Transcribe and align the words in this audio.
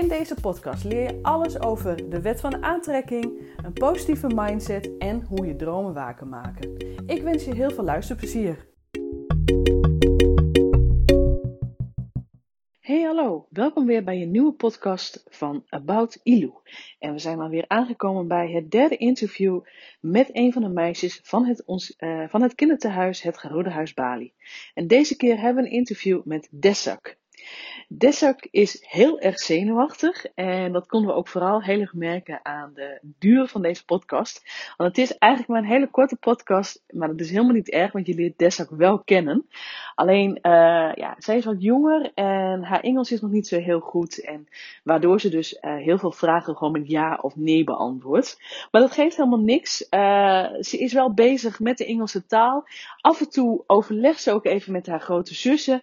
In 0.00 0.08
deze 0.08 0.34
podcast 0.34 0.84
leer 0.84 1.02
je 1.02 1.18
alles 1.22 1.60
over 1.60 2.10
de 2.10 2.20
wet 2.20 2.40
van 2.40 2.62
aantrekking, 2.62 3.42
een 3.64 3.72
positieve 3.72 4.26
mindset 4.34 4.96
en 4.98 5.22
hoe 5.22 5.46
je 5.46 5.56
dromen 5.56 5.94
waar 5.94 6.16
kan 6.16 6.28
maken. 6.28 6.76
Ik 7.06 7.22
wens 7.22 7.44
je 7.44 7.54
heel 7.54 7.70
veel 7.70 7.84
luisterplezier. 7.84 8.66
Hey 12.80 13.02
hallo, 13.02 13.46
welkom 13.50 13.86
weer 13.86 14.04
bij 14.04 14.22
een 14.22 14.30
nieuwe 14.30 14.52
podcast 14.52 15.24
van 15.28 15.64
About 15.68 16.20
Ilu. 16.22 16.52
En 16.98 17.12
we 17.12 17.18
zijn 17.18 17.40
alweer 17.40 17.64
aangekomen 17.66 18.28
bij 18.28 18.50
het 18.50 18.70
derde 18.70 18.96
interview 18.96 19.60
met 20.00 20.28
een 20.32 20.52
van 20.52 20.62
de 20.62 20.68
meisjes 20.68 21.20
van 21.22 21.46
het, 21.46 21.64
ons, 21.64 21.94
uh, 21.98 22.28
van 22.28 22.42
het 22.42 22.54
kinderthuis, 22.54 23.22
het 23.22 23.42
Huis 23.42 23.94
Bali. 23.94 24.32
En 24.74 24.86
deze 24.86 25.16
keer 25.16 25.40
hebben 25.40 25.62
we 25.62 25.68
een 25.68 25.76
interview 25.76 26.24
met 26.24 26.48
Desak. 26.50 27.18
Desak 27.88 28.46
is 28.50 28.84
heel 28.88 29.20
erg 29.20 29.38
zenuwachtig 29.38 30.26
en 30.34 30.72
dat 30.72 30.86
konden 30.86 31.10
we 31.10 31.16
ook 31.16 31.28
vooral 31.28 31.62
heel 31.62 31.80
erg 31.80 31.94
merken 31.94 32.40
aan 32.42 32.72
de 32.74 32.98
duur 33.18 33.46
van 33.46 33.62
deze 33.62 33.84
podcast. 33.84 34.42
Want 34.76 34.96
het 34.96 34.98
is 34.98 35.18
eigenlijk 35.18 35.52
maar 35.52 35.62
een 35.62 35.76
hele 35.76 35.90
korte 35.90 36.16
podcast, 36.16 36.82
maar 36.90 37.08
dat 37.08 37.20
is 37.20 37.30
helemaal 37.30 37.54
niet 37.54 37.70
erg, 37.70 37.92
want 37.92 38.06
je 38.06 38.14
leert 38.14 38.38
Desak 38.38 38.70
wel 38.70 38.98
kennen. 38.98 39.46
Alleen, 39.94 40.30
uh, 40.30 40.92
ja, 40.94 41.14
zij 41.18 41.36
is 41.36 41.44
wat 41.44 41.62
jonger 41.62 42.10
en 42.14 42.62
haar 42.62 42.80
Engels 42.80 43.12
is 43.12 43.20
nog 43.20 43.30
niet 43.30 43.46
zo 43.46 43.58
heel 43.58 43.80
goed. 43.80 44.24
En 44.24 44.48
waardoor 44.82 45.20
ze 45.20 45.28
dus 45.28 45.58
uh, 45.60 45.76
heel 45.76 45.98
veel 45.98 46.12
vragen 46.12 46.56
gewoon 46.56 46.72
met 46.72 46.88
ja 46.88 47.18
of 47.22 47.36
nee 47.36 47.64
beantwoordt. 47.64 48.38
Maar 48.70 48.80
dat 48.80 48.92
geeft 48.92 49.16
helemaal 49.16 49.40
niks. 49.40 49.86
Uh, 49.90 50.46
ze 50.60 50.78
is 50.78 50.92
wel 50.92 51.14
bezig 51.14 51.60
met 51.60 51.78
de 51.78 51.86
Engelse 51.86 52.26
taal. 52.26 52.64
Af 53.00 53.20
en 53.20 53.30
toe 53.30 53.64
overlegt 53.66 54.20
ze 54.20 54.32
ook 54.32 54.44
even 54.44 54.72
met 54.72 54.86
haar 54.86 55.00
grote 55.00 55.34
zussen. 55.34 55.82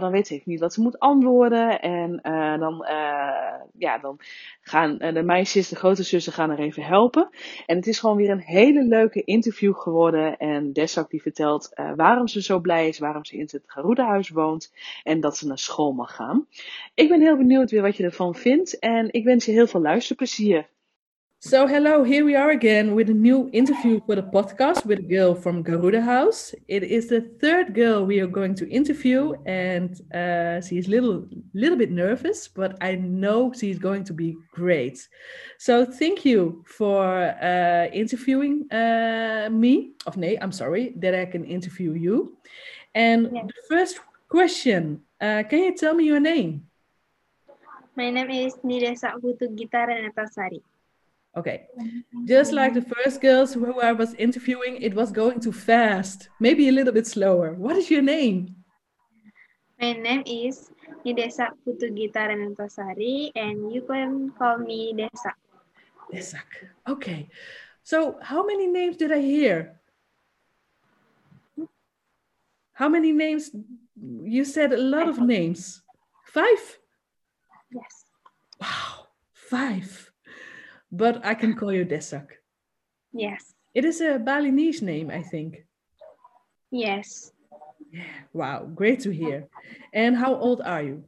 dan 0.00 0.10
weet 0.10 0.26
ze 0.26 0.34
even 0.34 0.50
niet 0.50 0.60
wat 0.60 0.73
ze 0.74 0.80
moet 0.80 0.98
antwoorden. 0.98 1.80
En 1.80 2.20
uh, 2.22 2.58
dan, 2.58 2.86
uh, 2.90 3.60
ja, 3.78 3.98
dan 3.98 4.18
gaan 4.60 4.98
uh, 4.98 5.14
de 5.14 5.22
meisjes, 5.22 5.68
de 5.68 5.76
grote 5.76 6.02
zussen, 6.02 6.32
gaan 6.32 6.50
er 6.50 6.58
even 6.58 6.82
helpen. 6.82 7.28
En 7.66 7.76
het 7.76 7.86
is 7.86 7.98
gewoon 7.98 8.16
weer 8.16 8.30
een 8.30 8.40
hele 8.40 8.82
leuke 8.82 9.24
interview 9.24 9.74
geworden. 9.74 10.36
En 10.36 10.72
Desak 10.72 11.10
die 11.10 11.22
vertelt 11.22 11.72
waarom 11.96 12.28
ze 12.28 12.42
zo 12.42 12.60
blij 12.60 12.88
is, 12.88 12.98
waarom 12.98 13.24
ze 13.24 13.36
in 13.36 13.40
het 13.50 13.62
Garuda-huis 13.66 14.28
woont. 14.28 14.72
En 15.02 15.20
dat 15.20 15.36
ze 15.36 15.46
naar 15.46 15.58
school 15.58 15.92
mag 15.92 16.14
gaan. 16.14 16.46
Ik 16.94 17.08
ben 17.08 17.20
heel 17.20 17.36
benieuwd 17.36 17.70
weer 17.70 17.82
wat 17.82 17.96
je 17.96 18.04
ervan 18.04 18.34
vindt. 18.34 18.78
En 18.78 19.12
ik 19.12 19.24
wens 19.24 19.44
je 19.44 19.52
heel 19.52 19.66
veel 19.66 19.80
luisterplezier. 19.80 20.66
So, 21.46 21.66
hello, 21.66 22.04
here 22.04 22.24
we 22.24 22.34
are 22.36 22.52
again 22.52 22.94
with 22.94 23.10
a 23.10 23.12
new 23.12 23.50
interview 23.52 24.00
for 24.06 24.14
the 24.14 24.22
podcast 24.22 24.86
with 24.86 25.00
a 25.00 25.02
girl 25.02 25.34
from 25.34 25.62
Garuda 25.62 26.00
House. 26.00 26.54
It 26.68 26.82
is 26.82 27.08
the 27.08 27.20
third 27.38 27.74
girl 27.74 28.06
we 28.06 28.18
are 28.20 28.26
going 28.26 28.54
to 28.54 28.70
interview, 28.70 29.34
and 29.44 29.92
uh, 30.14 30.62
she's 30.62 30.88
a 30.88 30.90
little, 30.90 31.28
little 31.52 31.76
bit 31.76 31.90
nervous, 31.90 32.48
but 32.48 32.78
I 32.80 32.94
know 32.94 33.52
she's 33.52 33.78
going 33.78 34.04
to 34.04 34.14
be 34.14 34.38
great. 34.52 35.06
So, 35.58 35.84
thank 35.84 36.24
you 36.24 36.64
for 36.66 37.04
uh, 37.04 37.88
interviewing 37.92 38.66
uh, 38.72 39.50
me. 39.52 39.92
Of 40.06 40.16
nee, 40.16 40.38
I'm 40.40 40.50
sorry 40.50 40.94
that 40.96 41.14
I 41.14 41.26
can 41.26 41.44
interview 41.44 41.92
you. 41.92 42.38
And 42.94 43.28
yeah. 43.30 43.42
the 43.42 43.62
first 43.68 44.00
question, 44.30 45.02
uh, 45.20 45.42
can 45.42 45.58
you 45.58 45.76
tell 45.76 45.92
me 45.92 46.04
your 46.04 46.20
name? 46.20 46.68
My 47.94 48.08
name 48.08 48.30
is 48.30 48.54
Nidesa 48.64 49.20
Putu 49.20 49.52
Gitaran 49.54 50.08
Atasari. 50.08 50.62
Okay. 51.36 51.66
Just 52.26 52.52
like 52.52 52.74
the 52.74 52.82
first 52.82 53.20
girls 53.20 53.54
who 53.54 53.80
I 53.80 53.92
was 53.92 54.14
interviewing, 54.14 54.80
it 54.80 54.94
was 54.94 55.10
going 55.10 55.40
too 55.40 55.52
fast. 55.52 56.28
Maybe 56.38 56.68
a 56.68 56.72
little 56.72 56.92
bit 56.92 57.06
slower. 57.06 57.54
What 57.54 57.76
is 57.76 57.90
your 57.90 58.02
name? 58.02 58.54
My 59.80 59.92
name 59.92 60.22
is 60.26 60.70
Nidesa 61.04 61.50
Putu 61.66 61.90
Gitaranantasari, 61.90 63.32
and 63.34 63.72
you 63.74 63.82
can 63.82 64.30
call 64.38 64.58
me 64.58 64.94
Desak. 64.94 65.34
Desak. 66.12 66.70
Okay. 66.86 67.28
So 67.82 68.16
how 68.22 68.46
many 68.46 68.68
names 68.68 68.96
did 68.96 69.10
I 69.10 69.20
hear? 69.20 69.80
How 72.74 72.88
many 72.88 73.10
names? 73.10 73.50
You 74.22 74.44
said 74.44 74.72
a 74.72 74.78
lot 74.78 75.08
of 75.08 75.18
names. 75.18 75.82
Five? 76.26 76.78
Yes. 77.74 78.06
Wow. 78.60 79.10
Five 79.32 80.13
but 80.94 81.24
I 81.26 81.34
can 81.34 81.54
call 81.54 81.72
you 81.72 81.84
Desak. 81.84 82.26
Yes. 83.12 83.54
It 83.74 83.84
is 83.84 84.00
a 84.00 84.18
Balinese 84.18 84.80
name, 84.80 85.10
I 85.10 85.22
think. 85.22 85.66
Yes. 86.70 87.32
Yeah. 87.90 88.02
Wow, 88.32 88.66
great 88.66 89.00
to 89.00 89.10
hear. 89.10 89.48
And 89.92 90.16
how 90.16 90.34
old 90.34 90.62
are 90.62 90.82
you? 90.82 91.04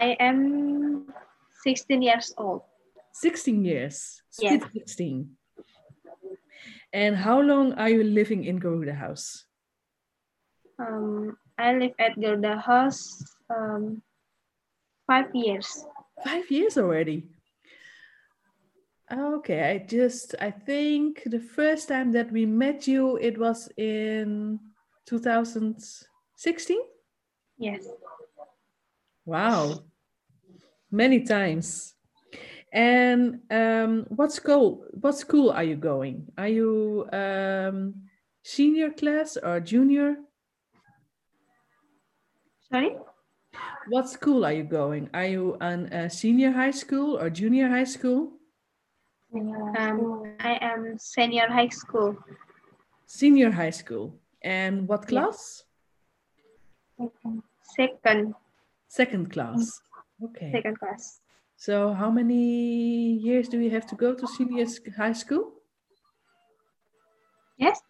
I 0.00 0.16
am 0.20 1.08
16 1.62 2.02
years 2.02 2.34
old. 2.36 2.62
16 3.12 3.64
years? 3.64 4.22
Yes. 4.38 4.62
16. 4.72 5.30
And 6.92 7.16
how 7.16 7.40
long 7.40 7.72
are 7.74 7.88
you 7.88 8.04
living 8.04 8.44
in 8.44 8.58
Garuda 8.58 8.94
House? 8.94 9.46
Um, 10.78 11.36
I 11.58 11.72
live 11.72 11.92
at 11.98 12.20
Garuda 12.20 12.58
House 12.58 13.24
um, 13.48 14.02
five 15.06 15.32
years. 15.34 15.84
Five 16.24 16.50
years 16.50 16.76
already? 16.76 17.33
Okay, 19.12 19.70
I 19.70 19.78
just 19.86 20.34
I 20.40 20.50
think 20.50 21.22
the 21.26 21.40
first 21.40 21.88
time 21.88 22.12
that 22.12 22.32
we 22.32 22.46
met 22.46 22.88
you 22.88 23.16
it 23.16 23.38
was 23.38 23.68
in 23.76 24.58
2016? 25.06 26.78
Yes. 27.58 27.86
Wow. 29.26 29.84
Many 30.90 31.24
times. 31.24 31.94
And 32.72 33.40
um, 33.50 34.06
what 34.08 34.32
school 34.32 34.86
what 34.98 35.16
school 35.16 35.50
are 35.50 35.64
you 35.64 35.76
going? 35.76 36.32
Are 36.38 36.48
you 36.48 37.06
um, 37.12 38.08
senior 38.42 38.90
class 38.90 39.36
or 39.36 39.60
junior? 39.60 40.16
Sorry? 42.72 42.96
What 43.88 44.08
school 44.08 44.46
are 44.46 44.52
you 44.52 44.64
going? 44.64 45.10
Are 45.12 45.26
you 45.26 45.58
on 45.60 45.92
a 45.92 46.08
senior 46.08 46.52
high 46.52 46.72
school 46.72 47.18
or 47.18 47.28
junior 47.28 47.68
high 47.68 47.84
school? 47.84 48.32
Um, 49.34 50.36
I 50.38 50.58
am 50.60 50.98
senior 50.98 51.48
high 51.48 51.68
school. 51.68 52.16
Senior 53.06 53.50
high 53.50 53.70
school. 53.70 54.14
And 54.42 54.86
what 54.86 55.08
class? 55.08 55.64
Second. 57.62 58.34
Second 58.88 59.32
class. 59.32 59.80
Okay. 60.22 60.52
Second 60.52 60.78
class. 60.78 61.20
So 61.56 61.92
how 61.92 62.10
many 62.10 63.14
years 63.14 63.48
do 63.48 63.58
you 63.58 63.70
have 63.70 63.86
to 63.86 63.96
go 63.96 64.14
to 64.14 64.26
senior 64.26 64.66
high 64.96 65.12
school? 65.12 65.52
Yes. 67.58 67.80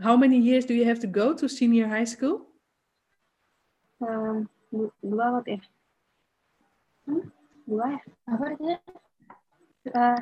How 0.00 0.16
many 0.16 0.38
years 0.38 0.64
do 0.64 0.74
you 0.74 0.84
have 0.84 1.00
to 1.00 1.06
go 1.06 1.34
to 1.34 1.48
senior 1.48 1.88
high 1.88 2.04
school? 2.04 2.46
Um, 4.00 4.48
dua 5.02 5.42
ya? 5.46 5.58
Hmm? 7.06 7.30
Dua 7.66 7.86
ya? 7.94 8.00
Apa 8.26 8.78
Uh, 9.88 10.20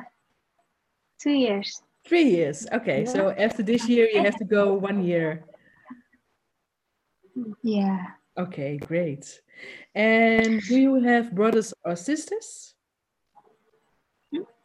Two 1.19 1.33
years. 1.33 1.81
Three 2.05 2.29
years. 2.29 2.67
Okay. 2.71 3.03
Yeah. 3.03 3.11
So 3.11 3.29
after 3.35 3.63
this 3.63 3.89
year, 3.89 4.07
you 4.07 4.23
have 4.23 4.37
to 4.37 4.45
go 4.45 4.73
one 4.73 5.03
year. 5.03 5.43
Yeah. 7.63 8.17
Okay, 8.37 8.77
great. 8.77 9.41
And 9.95 10.61
do 10.61 10.77
you 10.77 11.01
have 11.01 11.33
brothers 11.33 11.73
or 11.83 11.97
sisters? 11.97 12.75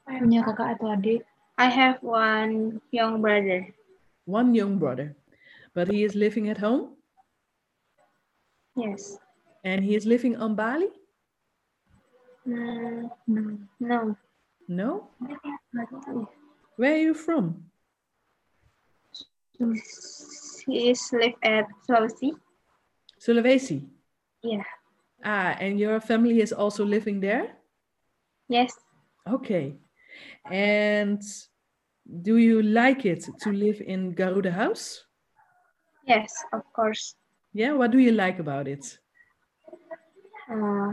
Punya 0.05 0.45
kakak 0.45 0.77
atau 0.77 0.93
adik? 0.93 1.25
I 1.57 1.73
have 1.73 1.97
one 2.05 2.85
young 2.93 3.25
brother. 3.25 3.73
One 4.29 4.53
young 4.53 4.77
brother. 4.77 5.17
But 5.73 5.89
he 5.89 6.05
is 6.05 6.13
living 6.13 6.53
at 6.53 6.61
home? 6.61 7.01
Yes. 8.77 9.17
And 9.65 9.81
he 9.81 9.97
is 9.97 10.05
living 10.05 10.37
on 10.37 10.53
Bali? 10.53 10.93
Mm, 12.45 13.09
no. 13.81 14.17
No? 14.69 15.09
Where 16.83 16.95
are 16.95 16.99
you 16.99 17.15
from? 17.15 17.71
He 20.67 20.91
is 20.91 21.13
live 21.13 21.39
at 21.45 21.67
Sulawesi. 21.87 22.33
Sulawesi? 23.21 23.87
Yeah. 24.43 24.65
Ah, 25.25 25.55
and 25.61 25.79
your 25.79 26.01
family 26.01 26.41
is 26.41 26.53
also 26.53 26.85
living 26.85 27.21
there? 27.21 27.55
Yes. 28.49 28.75
Okay. 29.31 29.77
And 30.51 31.23
do 32.23 32.39
you 32.39 32.63
like 32.63 33.07
it 33.07 33.29
to 33.43 33.53
live 33.53 33.81
in 33.81 34.13
Garuda 34.15 34.51
House? 34.51 35.07
Yes, 36.05 36.35
of 36.53 36.63
course. 36.73 37.15
Yeah, 37.53 37.75
what 37.75 37.93
do 37.93 37.99
you 37.99 38.11
like 38.11 38.41
about 38.41 38.67
it? 38.67 38.99
Uh, 40.51 40.91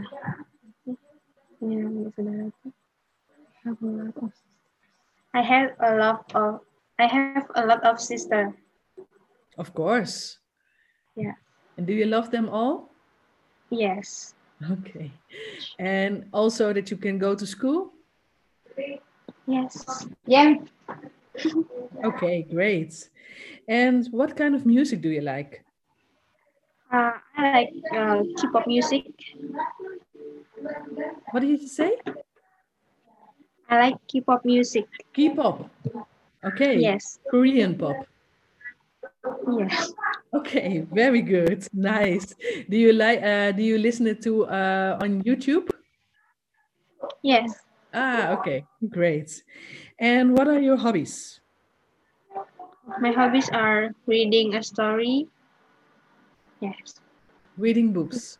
I 5.34 5.42
have 5.42 5.70
a 5.80 5.96
lot 5.96 6.32
of 6.34 6.60
I 6.98 7.06
have 7.06 7.46
a 7.54 7.66
lot 7.66 7.84
of 7.84 8.00
sister. 8.00 8.54
Of 9.56 9.72
course. 9.74 10.38
Yeah. 11.16 11.34
And 11.76 11.86
do 11.86 11.92
you 11.92 12.06
love 12.06 12.30
them 12.30 12.48
all? 12.48 12.90
Yes. 13.70 14.34
Okay. 14.70 15.10
And 15.78 16.26
also 16.32 16.72
that 16.72 16.90
you 16.90 16.96
can 16.96 17.18
go 17.18 17.34
to 17.34 17.46
school? 17.46 17.92
Yes. 19.46 20.06
Yeah. 20.26 20.54
Okay, 22.04 22.42
great. 22.42 23.08
And 23.68 24.06
what 24.10 24.36
kind 24.36 24.54
of 24.54 24.66
music 24.66 25.00
do 25.00 25.08
you 25.08 25.22
like? 25.22 25.64
Uh, 26.92 27.12
I 27.36 27.52
like 27.52 27.72
uh, 27.96 28.22
K-pop 28.36 28.66
music. 28.66 29.06
What 31.30 31.40
did 31.40 31.60
you 31.60 31.68
say? 31.68 31.96
I 33.70 33.78
like 33.78 33.96
K-pop 34.08 34.44
music. 34.44 34.86
K-pop. 35.12 35.70
Okay. 36.44 36.78
Yes. 36.78 37.20
Korean 37.30 37.78
pop. 37.78 37.96
Yes. 39.58 39.92
Okay, 40.34 40.86
very 40.90 41.22
good. 41.22 41.66
Nice. 41.72 42.34
Do 42.68 42.76
you 42.76 42.92
like 42.92 43.22
uh 43.22 43.52
do 43.52 43.62
you 43.62 43.78
listen 43.78 44.06
it 44.06 44.22
to 44.22 44.46
uh 44.46 44.98
on 45.02 45.22
YouTube? 45.22 45.70
Yes. 47.22 47.54
Ah, 47.94 48.34
okay. 48.38 48.66
Great. 48.88 49.42
And 49.98 50.34
what 50.34 50.48
are 50.48 50.60
your 50.60 50.76
hobbies? 50.76 51.40
My 53.00 53.12
hobbies 53.12 53.50
are 53.50 53.94
reading 54.06 54.54
a 54.54 54.62
story. 54.62 55.26
Yes. 56.60 56.98
Reading 57.58 57.92
books. 57.92 58.38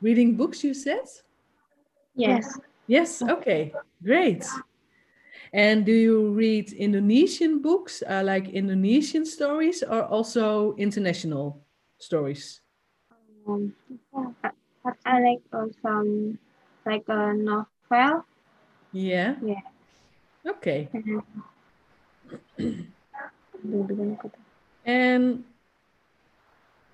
Reading 0.00 0.36
books, 0.36 0.62
you 0.62 0.74
said? 0.74 1.04
Yes. 2.14 2.58
Yes, 2.86 3.22
okay. 3.22 3.72
Great. 4.02 4.44
And 5.52 5.84
do 5.86 5.92
you 5.92 6.30
read 6.30 6.72
Indonesian 6.72 7.62
books, 7.62 8.02
uh, 8.08 8.22
like 8.24 8.48
Indonesian 8.48 9.24
stories, 9.24 9.82
or 9.82 10.02
also 10.04 10.74
international 10.76 11.64
stories? 11.98 12.60
Um, 13.46 13.74
yeah. 14.12 14.50
I, 14.84 14.90
I 15.06 15.20
like 15.20 15.42
uh, 15.52 15.66
some 15.82 16.38
like 16.86 17.04
a 17.08 17.34
novel. 17.34 18.24
Yeah. 18.92 19.36
Yeah. 19.42 19.60
Okay. 20.46 20.88
And 24.86 25.44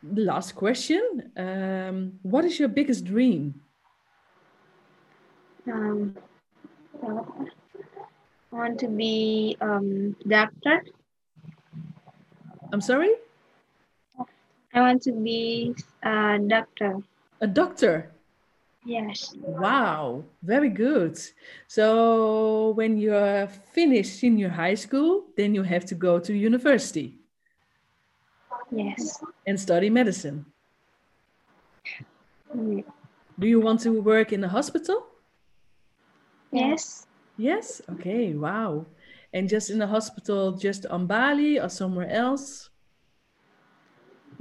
the 0.02 0.22
last 0.22 0.54
question 0.54 1.32
um, 1.36 2.12
What 2.22 2.44
is 2.44 2.58
your 2.60 2.68
biggest 2.68 3.04
dream? 3.04 3.60
Um, 5.70 6.16
I 7.02 8.56
want 8.56 8.78
to 8.80 8.88
be 8.88 9.56
um 9.60 10.16
doctor. 10.26 10.82
I'm 12.72 12.80
sorry? 12.80 13.10
I 14.74 14.80
want 14.80 15.02
to 15.02 15.12
be 15.12 15.74
a 16.02 16.38
doctor. 16.38 16.98
A 17.40 17.46
doctor. 17.46 18.10
Yes. 18.84 19.34
Wow, 19.42 20.24
very 20.42 20.70
good. 20.70 21.18
So 21.66 22.70
when 22.70 22.96
you're 22.96 23.46
finished 23.74 24.18
senior 24.18 24.48
high 24.48 24.74
school, 24.74 25.26
then 25.36 25.54
you 25.54 25.62
have 25.62 25.84
to 25.86 25.94
go 25.94 26.18
to 26.18 26.32
university 26.32 27.18
Yes. 28.70 29.20
and 29.46 29.60
study 29.60 29.90
medicine. 29.90 30.46
Mm, 32.56 32.84
Do 33.38 33.46
you 33.46 33.60
want 33.60 33.80
to 33.80 34.00
work 34.00 34.32
in 34.32 34.42
a 34.44 34.48
hospital? 34.48 35.09
Yes. 36.52 37.06
Yes. 37.36 37.80
Okay. 37.92 38.34
Wow. 38.34 38.86
And 39.32 39.48
just 39.48 39.70
in 39.70 39.78
the 39.78 39.86
hospital, 39.86 40.52
just 40.52 40.86
on 40.86 41.06
Bali 41.06 41.58
or 41.58 41.68
somewhere 41.68 42.10
else? 42.10 42.70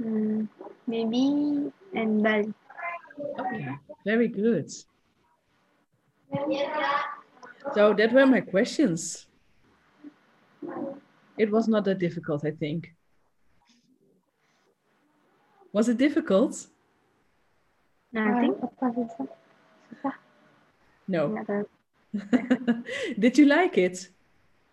Mm, 0.02 0.48
maybe 0.86 1.72
in 1.92 2.22
Bali. 2.22 2.52
Okay. 3.38 3.68
Very 4.04 4.28
good. 4.28 4.70
So 7.74 7.94
that 7.94 8.12
were 8.12 8.26
my 8.26 8.40
questions. 8.40 9.26
It 11.38 11.50
was 11.50 11.68
not 11.68 11.84
that 11.84 11.98
difficult, 11.98 12.44
I 12.44 12.50
think. 12.50 12.92
Was 15.72 15.88
it 15.88 15.98
difficult? 15.98 16.66
Nothing. 18.12 18.56
No. 21.06 21.44
Did 23.18 23.38
you 23.38 23.46
like 23.46 23.78
it? 23.78 24.08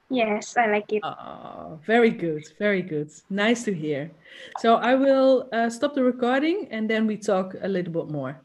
Yes, 0.10 0.56
I 0.56 0.68
like 0.68 0.92
it. 0.94 1.04
Oh, 1.04 1.80
very 1.86 2.10
good, 2.10 2.48
very 2.58 2.82
good. 2.82 3.12
Nice 3.30 3.64
to 3.66 3.74
hear. 3.74 4.12
So 4.60 4.76
I 4.76 4.96
will 4.96 5.50
uh, 5.52 5.70
stop 5.70 5.96
the 5.96 6.04
recording 6.04 6.68
and 6.72 6.90
then 6.90 7.08
we 7.08 7.18
talk 7.18 7.56
a 7.62 7.68
little 7.68 7.92
bit 7.92 8.10
more. 8.12 8.42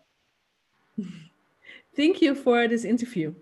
Thank 1.96 2.20
you 2.20 2.34
for 2.34 2.66
this 2.66 2.84
interview. 2.84 3.34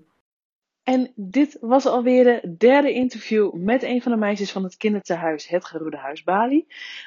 En 0.91 1.13
dit 1.15 1.57
was 1.61 1.87
alweer 1.87 2.25
de 2.25 2.57
derde 2.57 2.93
interview 2.93 3.53
met 3.53 3.83
een 3.83 4.03
van 4.03 4.13
de 4.13 4.19
meisjes 4.19 4.53
van 4.53 4.65
het 4.65 4.77
kinderthuis 4.77 5.49
Het 5.49 5.65
Geroede 5.65 5.97
Huis 5.97 6.23
Bali. 6.23 6.67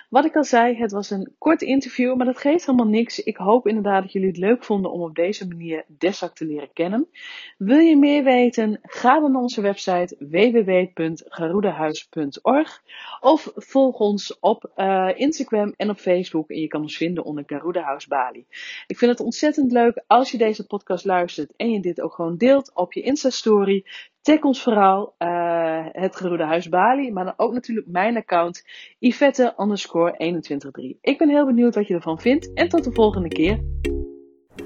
Wat 0.09 0.25
ik 0.25 0.35
al 0.35 0.44
zei, 0.44 0.75
het 0.75 0.91
was 0.91 1.09
een 1.09 1.33
kort 1.38 1.62
interview, 1.62 2.15
maar 2.15 2.25
dat 2.25 2.38
geeft 2.38 2.65
helemaal 2.65 2.88
niks. 2.88 3.19
Ik 3.19 3.38
hoop 3.38 3.68
inderdaad 3.68 4.01
dat 4.01 4.12
jullie 4.12 4.27
het 4.27 4.38
leuk 4.38 4.63
vonden 4.63 4.91
om 4.91 5.01
op 5.01 5.15
deze 5.15 5.47
manier 5.47 5.85
Desak 5.88 6.35
te 6.35 6.45
leren 6.45 6.69
kennen. 6.74 7.07
Wil 7.57 7.77
je 7.77 7.97
meer 7.97 8.24
weten? 8.24 8.80
Ga 8.81 9.19
dan 9.19 9.31
naar 9.31 9.41
onze 9.41 9.62
website 9.62 10.15
www.garudahuis.org 10.19 12.83
of 13.19 13.51
volg 13.56 14.00
ons 14.00 14.39
op 14.39 14.71
uh, 14.75 15.09
Instagram 15.15 15.74
en 15.77 15.89
op 15.89 15.97
Facebook 15.97 16.50
en 16.50 16.59
je 16.59 16.68
kan 16.68 16.81
ons 16.81 16.97
vinden 16.97 17.24
onder 17.24 17.44
Garuda 17.47 17.81
House 17.81 18.07
Bali. 18.07 18.45
Ik 18.87 18.97
vind 18.97 19.11
het 19.11 19.19
ontzettend 19.19 19.71
leuk 19.71 20.04
als 20.07 20.31
je 20.31 20.37
deze 20.37 20.68
podcast 20.68 21.06
luistert 21.06 21.54
en 21.56 21.71
je 21.71 21.80
dit 21.80 22.02
ook 22.02 22.13
gewoon 22.13 22.37
deelt 22.37 22.71
op 22.73 22.94
je 22.94 23.02
Insta-story. 23.02 23.72
Tag 24.21 24.42
ons 24.42 24.61
vooral 24.61 25.15
uh, 25.19 25.85
het 25.92 26.15
Geroede 26.15 26.44
Huis 26.44 26.69
Bali, 26.69 27.11
maar 27.11 27.25
dan 27.25 27.33
ook 27.37 27.53
natuurlijk 27.53 27.87
mijn 27.87 28.18
account 28.18 28.63
Yvette 28.99 29.53
underscore 29.57 30.13
213. 30.13 30.97
Ik 31.01 31.18
ben 31.18 31.30
heel 31.30 31.45
benieuwd 31.45 31.75
wat 31.75 31.87
je 31.87 31.94
ervan 31.94 32.19
vindt 32.19 32.53
en 32.53 32.69
tot 32.69 32.83
de 32.83 32.92
volgende 32.92 33.27
keer. 33.27 33.59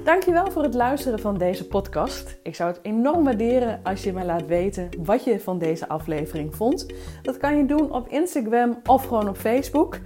Dankjewel 0.03 0.51
voor 0.51 0.63
het 0.63 0.73
luisteren 0.73 1.19
van 1.19 1.37
deze 1.37 1.67
podcast. 1.67 2.39
Ik 2.43 2.55
zou 2.55 2.69
het 2.69 2.79
enorm 2.83 3.23
waarderen 3.23 3.79
als 3.83 4.03
je 4.03 4.13
mij 4.13 4.25
laat 4.25 4.45
weten 4.45 4.89
wat 5.03 5.23
je 5.23 5.39
van 5.39 5.59
deze 5.59 5.87
aflevering 5.87 6.55
vond. 6.55 6.93
Dat 7.21 7.37
kan 7.37 7.57
je 7.57 7.65
doen 7.65 7.91
op 7.91 8.07
Instagram 8.07 8.79
of 8.83 9.05
gewoon 9.05 9.29
op 9.29 9.37
Facebook. 9.37 9.99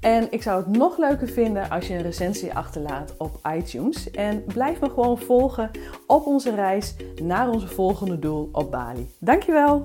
En 0.00 0.32
ik 0.32 0.42
zou 0.42 0.64
het 0.64 0.76
nog 0.76 0.98
leuker 0.98 1.28
vinden 1.28 1.70
als 1.70 1.88
je 1.88 1.94
een 1.94 2.02
recensie 2.02 2.54
achterlaat 2.54 3.14
op 3.18 3.40
iTunes. 3.56 4.10
En 4.10 4.44
blijf 4.44 4.80
me 4.80 4.90
gewoon 4.90 5.18
volgen 5.18 5.70
op 6.06 6.26
onze 6.26 6.54
reis 6.54 6.94
naar 7.22 7.50
onze 7.50 7.68
volgende 7.68 8.18
doel 8.18 8.48
op 8.52 8.70
Bali. 8.70 9.08
Dankjewel! 9.20 9.82